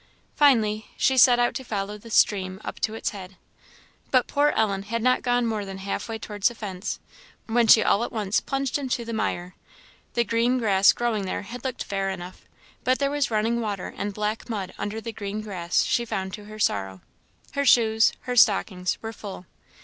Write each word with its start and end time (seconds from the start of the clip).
Finally, 0.35 0.87
she 0.97 1.15
set 1.15 1.37
out 1.37 1.53
to 1.53 1.63
follow 1.63 1.95
the 1.95 2.09
stream 2.09 2.59
up 2.65 2.79
to 2.79 2.95
its 2.95 3.11
head. 3.11 3.37
But 4.09 4.25
poor 4.25 4.49
Ellen 4.55 4.81
had 4.81 5.03
not 5.03 5.21
gone 5.21 5.45
more 5.45 5.63
than 5.63 5.77
half 5.77 6.09
way 6.09 6.17
towards 6.17 6.47
the 6.47 6.55
fence, 6.55 6.99
when 7.45 7.67
she 7.67 7.83
all 7.83 8.03
at 8.03 8.11
once 8.11 8.39
plunged 8.39 8.79
into 8.79 9.05
the 9.05 9.13
mire. 9.13 9.53
The 10.15 10.23
green 10.23 10.57
grass 10.57 10.91
growing 10.91 11.25
there 11.27 11.43
had 11.43 11.63
looked 11.63 11.83
fair 11.83 12.09
enough, 12.09 12.45
but 12.83 12.97
there 12.97 13.11
was 13.11 13.29
running 13.29 13.61
water 13.61 13.93
and 13.95 14.11
black 14.11 14.49
mud 14.49 14.73
under 14.79 15.01
the 15.01 15.13
green 15.13 15.39
grass, 15.39 15.83
she 15.83 16.03
found 16.03 16.33
to 16.33 16.45
her 16.45 16.57
sorrow. 16.57 17.01
Her 17.51 17.63
shoes, 17.63 18.11
her 18.21 18.35
stockings, 18.35 18.97
were 19.03 19.13
full. 19.13 19.45